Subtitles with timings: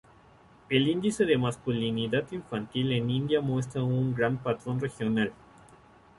[0.67, 5.31] El índice de masculinidad infantil en India muestra un patrón regional.